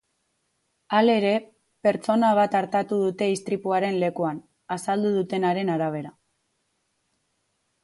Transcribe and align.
Halere, 0.99 1.33
pertsona 1.87 2.31
bat 2.39 2.57
artatu 2.61 2.99
dute 3.03 3.29
istripuaren 3.35 4.01
lekuan, 4.05 4.41
azaldu 4.79 5.15
dutenaren 5.21 5.73
arabera. 5.77 6.17